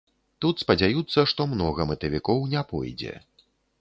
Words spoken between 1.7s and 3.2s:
мэтавікоў не пойдзе.